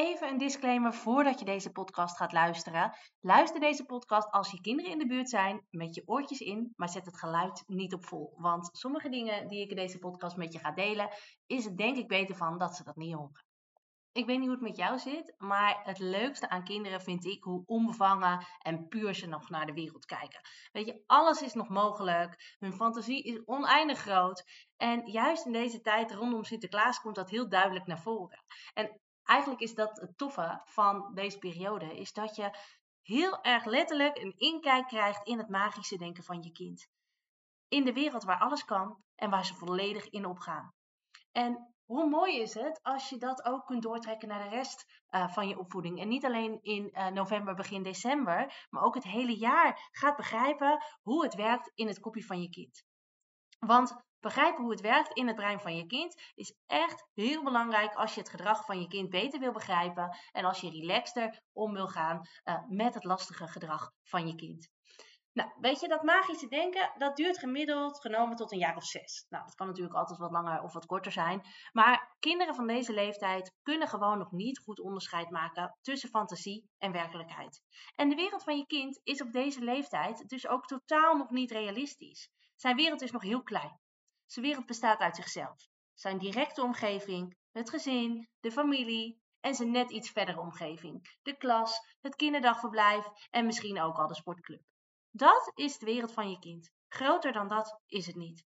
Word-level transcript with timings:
Even 0.00 0.28
een 0.28 0.38
disclaimer 0.38 0.94
voordat 0.94 1.38
je 1.38 1.44
deze 1.44 1.70
podcast 1.70 2.16
gaat 2.16 2.32
luisteren. 2.32 2.96
Luister 3.20 3.60
deze 3.60 3.84
podcast 3.84 4.30
als 4.30 4.50
je 4.50 4.60
kinderen 4.60 4.90
in 4.90 4.98
de 4.98 5.06
buurt 5.06 5.28
zijn 5.28 5.66
met 5.70 5.94
je 5.94 6.02
oortjes 6.06 6.38
in, 6.38 6.72
maar 6.76 6.88
zet 6.88 7.06
het 7.06 7.18
geluid 7.18 7.62
niet 7.66 7.94
op 7.94 8.04
vol. 8.04 8.34
Want 8.36 8.68
sommige 8.72 9.08
dingen 9.08 9.48
die 9.48 9.62
ik 9.62 9.70
in 9.70 9.76
deze 9.76 9.98
podcast 9.98 10.36
met 10.36 10.52
je 10.52 10.58
ga 10.58 10.70
delen, 10.70 11.08
is 11.46 11.64
het 11.64 11.76
denk 11.76 11.96
ik 11.96 12.08
beter 12.08 12.36
van 12.36 12.58
dat 12.58 12.76
ze 12.76 12.84
dat 12.84 12.96
niet 12.96 13.14
horen. 13.14 13.44
Ik 14.12 14.26
weet 14.26 14.38
niet 14.38 14.46
hoe 14.46 14.56
het 14.56 14.66
met 14.66 14.76
jou 14.76 14.98
zit, 14.98 15.34
maar 15.38 15.80
het 15.84 15.98
leukste 15.98 16.48
aan 16.48 16.64
kinderen 16.64 17.00
vind 17.00 17.24
ik 17.24 17.42
hoe 17.42 17.62
onbevangen 17.66 18.46
en 18.58 18.88
puur 18.88 19.14
ze 19.14 19.26
nog 19.26 19.48
naar 19.50 19.66
de 19.66 19.72
wereld 19.72 20.04
kijken. 20.04 20.40
Weet 20.72 20.86
je, 20.86 21.02
alles 21.06 21.42
is 21.42 21.54
nog 21.54 21.68
mogelijk. 21.68 22.56
Hun 22.58 22.72
fantasie 22.72 23.22
is 23.22 23.44
oneindig 23.44 23.98
groot. 23.98 24.44
En 24.76 25.10
juist 25.10 25.46
in 25.46 25.52
deze 25.52 25.80
tijd 25.80 26.12
rondom 26.12 26.44
Sinterklaas 26.44 27.00
komt 27.00 27.14
dat 27.14 27.30
heel 27.30 27.48
duidelijk 27.48 27.86
naar 27.86 28.00
voren. 28.02 28.44
En 28.74 29.00
eigenlijk 29.30 29.60
is 29.60 29.74
dat 29.74 30.00
het 30.00 30.18
toffe 30.18 30.60
van 30.64 31.14
deze 31.14 31.38
periode, 31.38 31.96
is 31.98 32.12
dat 32.12 32.36
je 32.36 32.58
heel 33.02 33.42
erg 33.42 33.64
letterlijk 33.64 34.16
een 34.16 34.34
inkijk 34.36 34.86
krijgt 34.86 35.26
in 35.26 35.38
het 35.38 35.48
magische 35.48 35.96
denken 35.96 36.24
van 36.24 36.42
je 36.42 36.52
kind. 36.52 36.88
In 37.68 37.84
de 37.84 37.92
wereld 37.92 38.24
waar 38.24 38.40
alles 38.40 38.64
kan 38.64 39.02
en 39.14 39.30
waar 39.30 39.44
ze 39.44 39.54
volledig 39.54 40.08
in 40.08 40.26
opgaan. 40.26 40.74
En 41.32 41.74
hoe 41.84 42.08
mooi 42.08 42.40
is 42.40 42.54
het 42.54 42.82
als 42.82 43.08
je 43.08 43.18
dat 43.18 43.44
ook 43.44 43.66
kunt 43.66 43.82
doortrekken 43.82 44.28
naar 44.28 44.42
de 44.42 44.56
rest 44.56 45.02
uh, 45.10 45.28
van 45.28 45.48
je 45.48 45.58
opvoeding. 45.58 46.00
En 46.00 46.08
niet 46.08 46.24
alleen 46.24 46.62
in 46.62 46.88
uh, 46.92 47.06
november, 47.06 47.54
begin 47.54 47.82
december, 47.82 48.66
maar 48.70 48.82
ook 48.82 48.94
het 48.94 49.04
hele 49.04 49.36
jaar 49.36 49.88
gaat 49.90 50.16
begrijpen 50.16 50.84
hoe 51.02 51.22
het 51.24 51.34
werkt 51.34 51.70
in 51.74 51.86
het 51.86 52.00
kopje 52.00 52.24
van 52.24 52.42
je 52.42 52.48
kind. 52.48 52.84
Want 53.58 53.96
begrijpen 54.20 54.62
hoe 54.62 54.70
het 54.70 54.80
werkt 54.80 55.16
in 55.16 55.26
het 55.26 55.36
brein 55.36 55.60
van 55.60 55.76
je 55.76 55.86
kind 55.86 56.22
is 56.34 56.54
echt 56.66 57.06
heel 57.14 57.42
belangrijk 57.42 57.94
als 57.94 58.14
je 58.14 58.20
het 58.20 58.30
gedrag 58.30 58.64
van 58.64 58.80
je 58.80 58.86
kind 58.86 59.10
beter 59.10 59.40
wil 59.40 59.52
begrijpen 59.52 60.16
en 60.32 60.44
als 60.44 60.60
je 60.60 60.70
relaxter 60.70 61.42
om 61.52 61.72
wil 61.72 61.88
gaan 61.88 62.20
uh, 62.44 62.54
met 62.68 62.94
het 62.94 63.04
lastige 63.04 63.48
gedrag 63.48 63.92
van 64.02 64.26
je 64.26 64.34
kind. 64.34 64.70
Nou, 65.32 65.50
weet 65.60 65.80
je, 65.80 65.88
dat 65.88 66.02
magische 66.02 66.48
denken, 66.48 66.92
dat 66.98 67.16
duurt 67.16 67.38
gemiddeld 67.38 68.00
genomen 68.00 68.36
tot 68.36 68.52
een 68.52 68.58
jaar 68.58 68.76
of 68.76 68.84
zes. 68.84 69.26
Nou, 69.28 69.44
dat 69.44 69.54
kan 69.54 69.66
natuurlijk 69.66 69.94
altijd 69.94 70.18
wat 70.18 70.30
langer 70.30 70.62
of 70.62 70.72
wat 70.72 70.86
korter 70.86 71.12
zijn. 71.12 71.42
Maar 71.72 72.16
kinderen 72.18 72.54
van 72.54 72.66
deze 72.66 72.92
leeftijd 72.92 73.54
kunnen 73.62 73.88
gewoon 73.88 74.18
nog 74.18 74.30
niet 74.30 74.58
goed 74.58 74.80
onderscheid 74.80 75.30
maken 75.30 75.76
tussen 75.80 76.08
fantasie 76.08 76.70
en 76.78 76.92
werkelijkheid. 76.92 77.62
En 77.94 78.08
de 78.08 78.14
wereld 78.14 78.42
van 78.42 78.56
je 78.56 78.66
kind 78.66 79.00
is 79.02 79.22
op 79.22 79.32
deze 79.32 79.60
leeftijd 79.60 80.28
dus 80.28 80.46
ook 80.46 80.66
totaal 80.66 81.16
nog 81.16 81.30
niet 81.30 81.50
realistisch. 81.50 82.30
Zijn 82.56 82.76
wereld 82.76 83.02
is 83.02 83.10
nog 83.10 83.22
heel 83.22 83.42
klein. 83.42 83.80
Zijn 84.30 84.44
wereld 84.44 84.66
bestaat 84.66 84.98
uit 84.98 85.16
zichzelf. 85.16 85.68
Zijn 85.94 86.18
directe 86.18 86.62
omgeving, 86.62 87.36
het 87.52 87.70
gezin, 87.70 88.28
de 88.40 88.52
familie 88.52 89.20
en 89.40 89.54
zijn 89.54 89.70
net 89.70 89.90
iets 89.90 90.10
verdere 90.10 90.40
omgeving. 90.40 91.18
De 91.22 91.36
klas, 91.36 91.96
het 92.00 92.16
kinderdagverblijf 92.16 93.06
en 93.30 93.46
misschien 93.46 93.80
ook 93.80 93.96
al 93.96 94.06
de 94.06 94.14
sportclub. 94.14 94.62
Dat 95.10 95.50
is 95.54 95.78
de 95.78 95.86
wereld 95.86 96.12
van 96.12 96.30
je 96.30 96.38
kind. 96.38 96.70
Groter 96.88 97.32
dan 97.32 97.48
dat 97.48 97.80
is 97.86 98.06
het 98.06 98.16
niet. 98.16 98.44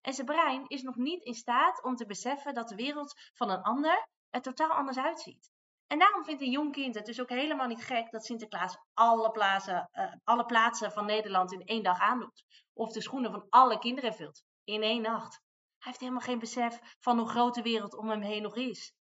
En 0.00 0.12
zijn 0.12 0.26
brein 0.26 0.68
is 0.68 0.82
nog 0.82 0.96
niet 0.96 1.24
in 1.24 1.34
staat 1.34 1.82
om 1.82 1.96
te 1.96 2.06
beseffen 2.06 2.54
dat 2.54 2.68
de 2.68 2.74
wereld 2.74 3.14
van 3.34 3.50
een 3.50 3.62
ander 3.62 4.08
er 4.30 4.42
totaal 4.42 4.70
anders 4.70 4.98
uitziet. 4.98 5.50
En 5.86 5.98
daarom 5.98 6.24
vindt 6.24 6.42
een 6.42 6.50
jong 6.50 6.72
kind 6.72 6.94
het 6.94 7.06
dus 7.06 7.20
ook 7.20 7.28
helemaal 7.28 7.66
niet 7.66 7.84
gek 7.84 8.10
dat 8.10 8.24
Sinterklaas 8.24 8.76
alle 8.94 9.30
plaatsen, 9.30 9.90
uh, 9.92 10.12
alle 10.24 10.44
plaatsen 10.44 10.92
van 10.92 11.06
Nederland 11.06 11.52
in 11.52 11.64
één 11.64 11.82
dag 11.82 11.98
aandoet. 11.98 12.44
Of 12.72 12.92
de 12.92 13.02
schoenen 13.02 13.30
van 13.30 13.46
alle 13.48 13.78
kinderen 13.78 14.14
vult 14.14 14.42
in 14.72 14.82
één 14.82 15.02
nacht. 15.02 15.32
Hij 15.78 15.88
heeft 15.90 16.00
helemaal 16.00 16.20
geen 16.20 16.38
besef 16.38 16.78
van 17.00 17.18
hoe 17.18 17.28
groot 17.28 17.54
de 17.54 17.62
wereld 17.62 17.96
om 17.96 18.08
hem 18.08 18.22
heen 18.22 18.42
nog 18.42 18.56
is. 18.56 18.94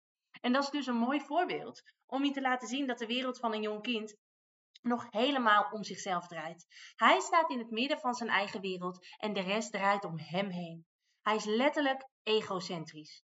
En 0.40 0.52
dat 0.52 0.62
is 0.62 0.70
dus 0.70 0.86
een 0.86 0.96
mooi 0.96 1.20
voorbeeld 1.20 1.82
om 2.06 2.24
je 2.24 2.30
te 2.30 2.40
laten 2.40 2.68
zien 2.68 2.86
dat 2.86 2.98
de 2.98 3.06
wereld 3.06 3.38
van 3.38 3.52
een 3.52 3.62
jong 3.62 3.82
kind 3.82 4.16
nog 4.82 5.06
helemaal 5.10 5.68
om 5.70 5.84
zichzelf 5.84 6.26
draait. 6.26 6.66
Hij 6.96 7.20
staat 7.20 7.50
in 7.50 7.58
het 7.58 7.70
midden 7.70 7.98
van 7.98 8.14
zijn 8.14 8.30
eigen 8.30 8.60
wereld 8.60 9.06
en 9.16 9.32
de 9.32 9.40
rest 9.40 9.72
draait 9.72 10.04
om 10.04 10.18
hem 10.18 10.50
heen. 10.50 10.86
Hij 11.22 11.36
is 11.36 11.44
letterlijk 11.44 12.08
egocentrisch. 12.22 13.22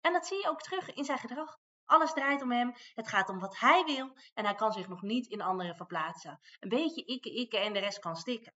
En 0.00 0.12
dat 0.12 0.26
zie 0.26 0.38
je 0.38 0.48
ook 0.48 0.60
terug 0.60 0.92
in 0.92 1.04
zijn 1.04 1.18
gedrag. 1.18 1.58
Alles 1.84 2.12
draait 2.12 2.42
om 2.42 2.52
hem, 2.52 2.72
het 2.94 3.08
gaat 3.08 3.28
om 3.28 3.38
wat 3.38 3.58
hij 3.58 3.84
wil 3.84 4.16
en 4.34 4.44
hij 4.44 4.54
kan 4.54 4.72
zich 4.72 4.88
nog 4.88 5.02
niet 5.02 5.26
in 5.26 5.40
anderen 5.40 5.76
verplaatsen. 5.76 6.40
Een 6.58 6.68
beetje 6.68 7.04
ikke, 7.04 7.30
ikke 7.34 7.58
en 7.58 7.72
de 7.72 7.78
rest 7.78 7.98
kan 7.98 8.16
stikken. 8.16 8.54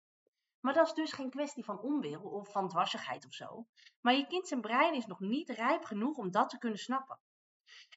Maar 0.62 0.75
dat 0.75 0.87
is 0.87 0.93
dus 0.93 1.12
geen 1.12 1.31
kwestie 1.31 1.65
van 1.65 1.81
onwil 1.81 2.21
of 2.21 2.53
van 2.53 2.69
dwarsigheid 2.69 3.27
of 3.27 3.33
zo. 3.33 3.67
Maar 4.00 4.15
je 4.15 4.27
kind 4.27 4.49
zijn 4.49 4.61
brein 4.61 4.95
is 4.95 5.06
nog 5.06 5.21
niet 5.21 5.50
rijp 5.50 5.84
genoeg 5.84 6.17
om 6.17 6.31
dat 6.31 6.50
te 6.50 6.59
kunnen 6.59 6.78
snappen. 6.78 7.21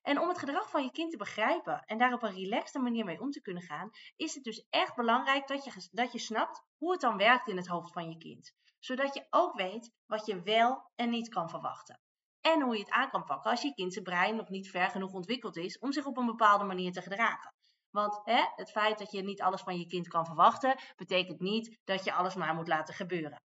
En 0.02 0.20
om 0.20 0.28
het 0.28 0.38
gedrag 0.38 0.70
van 0.70 0.84
je 0.84 0.92
kind 0.92 1.12
te 1.12 1.18
begrijpen 1.18 1.84
en 1.86 1.98
daar 1.98 2.14
op 2.14 2.24
een 2.24 2.34
relaxte 2.34 2.80
manier 2.80 3.06
mee 3.06 3.22
om 3.22 3.32
te 3.32 3.42
kunnen 3.42 3.64
gaan, 3.64 3.90
is 4.16 4.36
het 4.36 4.44
dus 4.44 4.66
echt 4.70 4.96
belangrijk 4.96 5.48
dat 5.48 5.64
je, 5.64 5.90
dat 5.92 6.12
je 6.12 6.20
snapt 6.20 6.64
hoe 6.78 6.92
het 6.92 7.02
dan 7.02 7.18
werkt 7.18 7.48
in 7.48 7.58
het 7.58 7.68
hoofd 7.68 7.92
van 7.92 8.10
je 8.10 8.18
kind. 8.18 8.54
Zodat 8.80 9.14
je 9.14 9.28
ook 9.30 9.56
weet 9.56 9.92
wat 10.06 10.26
je 10.26 10.42
wel 10.42 10.92
en 10.96 11.10
niet 11.10 11.30
kan 11.30 11.50
verwachten. 11.50 12.00
En 12.42 12.62
hoe 12.62 12.74
je 12.74 12.80
het 12.80 12.92
aan 12.92 13.10
kan 13.10 13.26
pakken 13.26 13.52
als 13.52 13.62
je 13.62 13.74
kind 13.74 13.94
zijn 13.94 14.06
brein 14.06 14.36
nog 14.36 14.50
niet 14.50 14.70
ver 14.70 14.90
genoeg 14.90 15.14
ontwikkeld 15.14 15.58
is 15.58 15.80
om 15.80 15.92
zich 15.92 16.06
op 16.06 16.18
een 16.18 16.26
bepaalde 16.26 16.64
manier 16.64 16.92
te 16.92 17.02
gedragen. 17.02 17.55
Want 17.96 18.22
hè, 18.24 18.46
het 18.56 18.72
feit 18.72 18.98
dat 18.98 19.12
je 19.12 19.22
niet 19.22 19.42
alles 19.42 19.62
van 19.62 19.80
je 19.80 19.88
kind 19.88 20.08
kan 20.08 20.26
verwachten, 20.26 20.76
betekent 20.96 21.40
niet 21.40 21.80
dat 21.84 22.04
je 22.04 22.14
alles 22.14 22.36
maar 22.36 22.56
moet 22.56 22.68
laten 22.68 22.94
gebeuren. 22.94 23.42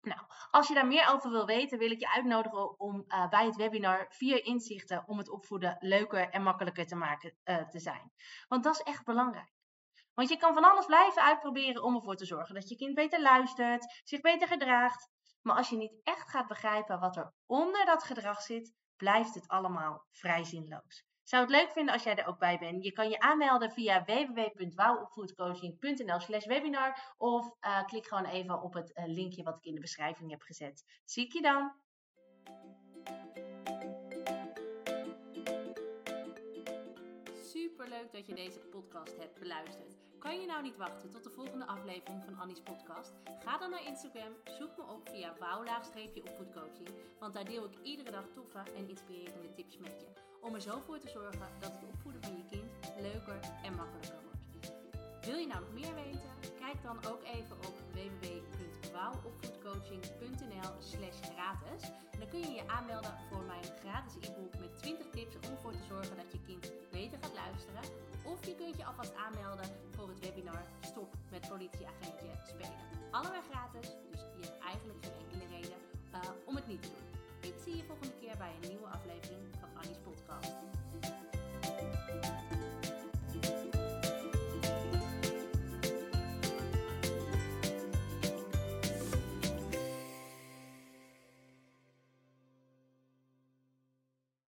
Nou, 0.00 0.20
als 0.50 0.68
je 0.68 0.74
daar 0.74 0.86
meer 0.86 1.08
over 1.12 1.30
wil 1.30 1.46
weten, 1.46 1.78
wil 1.78 1.90
ik 1.90 2.00
je 2.00 2.10
uitnodigen 2.12 2.78
om 2.80 3.04
uh, 3.08 3.28
bij 3.28 3.46
het 3.46 3.56
webinar 3.56 4.06
vier 4.08 4.44
inzichten 4.44 5.04
om 5.06 5.18
het 5.18 5.30
opvoeden 5.30 5.76
leuker 5.80 6.30
en 6.30 6.42
makkelijker 6.42 6.86
te 6.86 6.94
maken 6.94 7.36
uh, 7.44 7.68
te 7.68 7.78
zijn. 7.78 8.12
Want 8.48 8.64
dat 8.64 8.74
is 8.74 8.82
echt 8.82 9.04
belangrijk. 9.04 9.52
Want 10.14 10.28
je 10.28 10.36
kan 10.36 10.54
van 10.54 10.70
alles 10.70 10.86
blijven 10.86 11.22
uitproberen 11.22 11.82
om 11.82 11.94
ervoor 11.94 12.16
te 12.16 12.26
zorgen 12.26 12.54
dat 12.54 12.68
je 12.68 12.76
kind 12.76 12.94
beter 12.94 13.20
luistert, 13.20 14.00
zich 14.04 14.20
beter 14.20 14.48
gedraagt. 14.48 15.08
Maar 15.42 15.56
als 15.56 15.68
je 15.68 15.76
niet 15.76 16.00
echt 16.02 16.30
gaat 16.30 16.46
begrijpen 16.46 17.00
wat 17.00 17.16
er 17.16 17.32
onder 17.46 17.86
dat 17.86 18.02
gedrag 18.02 18.42
zit, 18.42 18.72
blijft 18.96 19.34
het 19.34 19.48
allemaal 19.48 20.04
vrij 20.10 20.44
zinloos. 20.44 21.06
Zou 21.28 21.42
het 21.42 21.50
leuk 21.50 21.70
vinden 21.70 21.94
als 21.94 22.02
jij 22.02 22.16
er 22.16 22.26
ook 22.26 22.38
bij 22.38 22.58
bent. 22.58 22.84
Je 22.84 22.92
kan 22.92 23.08
je 23.08 23.20
aanmelden 23.20 23.70
via 23.70 24.04
www.wouwopvoedcoaching.nl 24.04 26.20
slash 26.20 26.46
webinar 26.46 27.14
of 27.18 27.54
uh, 27.60 27.84
klik 27.84 28.06
gewoon 28.06 28.24
even 28.24 28.62
op 28.62 28.74
het 28.74 28.92
uh, 28.94 29.04
linkje 29.06 29.42
wat 29.42 29.56
ik 29.56 29.64
in 29.64 29.74
de 29.74 29.80
beschrijving 29.80 30.30
heb 30.30 30.42
gezet. 30.42 30.84
Zie 31.04 31.24
ik 31.24 31.32
je 31.32 31.42
dan! 31.42 31.72
Superleuk 37.78 38.12
dat 38.12 38.26
je 38.26 38.34
deze 38.34 38.58
podcast 38.58 39.16
hebt 39.18 39.38
beluisterd. 39.38 39.96
Kan 40.18 40.40
je 40.40 40.46
nou 40.46 40.62
niet 40.62 40.76
wachten 40.76 41.10
tot 41.10 41.24
de 41.24 41.30
volgende 41.30 41.66
aflevering 41.66 42.24
van 42.24 42.38
Annie's 42.38 42.60
podcast? 42.60 43.12
Ga 43.38 43.58
dan 43.58 43.70
naar 43.70 43.86
Instagram, 43.86 44.32
zoek 44.58 44.76
me 44.76 44.82
op 44.82 45.08
via 45.08 45.34
wouw-opvoedcoaching, 45.38 46.88
want 47.18 47.34
daar 47.34 47.44
deel 47.44 47.64
ik 47.64 47.78
iedere 47.82 48.10
dag 48.10 48.24
toffe 48.34 48.58
en 48.76 48.88
inspirerende 48.88 49.54
tips 49.54 49.78
met 49.78 50.00
je. 50.00 50.06
Om 50.40 50.54
er 50.54 50.60
zo 50.60 50.80
voor 50.86 50.98
te 50.98 51.08
zorgen 51.08 51.48
dat 51.60 51.72
het 51.72 51.82
opvoeden 51.92 52.22
van 52.22 52.36
je 52.36 52.44
kind 52.50 52.70
leuker 53.00 53.40
en 53.62 53.74
makkelijker 53.74 54.22
wordt. 54.22 54.36
Wil 55.26 55.36
je 55.36 55.46
nou 55.46 55.60
nog 55.60 55.72
meer 55.72 55.94
weten? 55.94 56.30
Kijk 56.58 56.82
dan 56.82 57.06
ook 57.06 57.22
even 57.22 57.56
op 57.56 57.74
www.wouwopvoedcoaching.nl 57.92 60.74
slash 60.78 61.20
gratis. 61.20 61.82
En 62.10 62.18
dan 62.18 62.28
kun 62.28 62.40
je 62.40 62.52
je 62.52 62.68
aanmelden 62.68 63.18
voor 63.30 63.42
mijn 63.42 63.64
gratis 63.64 64.14
e-book 64.14 64.58
met 64.58 64.78
20 64.78 65.10
tips 65.10 65.36
om 65.36 65.42
ervoor 65.50 65.72
te 65.72 65.84
zorgen 65.88 66.16
dat 66.16 66.32
je 66.32 66.40
kind 66.46 66.72
gaat 67.16 67.34
luisteren. 67.34 67.82
Of 68.24 68.46
je 68.46 68.54
kunt 68.54 68.76
je 68.76 68.84
alvast 68.84 69.14
aanmelden 69.14 69.68
voor 69.90 70.08
het 70.08 70.20
webinar 70.20 70.62
Stop 70.80 71.14
met 71.30 71.48
politieagentje 71.48 72.30
spelen. 72.46 72.86
Allebei 73.10 73.42
gratis, 73.50 73.88
dus 74.10 74.20
je 74.36 74.42
hebt 74.46 74.58
eigenlijk 74.58 74.98
geen 75.04 75.16
enkele 75.22 75.46
reden 75.56 75.78
uh, 76.14 76.20
om 76.44 76.54
het 76.56 76.66
niet 76.66 76.82
te 76.82 76.88
doen. 76.88 77.06
Ik 77.50 77.56
zie 77.64 77.76
je 77.76 77.84
volgende 77.84 78.14
keer 78.20 78.36
bij 78.36 78.52
een 78.60 78.68
nieuwe 78.68 78.86
aflevering 78.86 79.42
van 79.60 79.68
Annie's 79.80 79.98
podcast. 80.04 80.77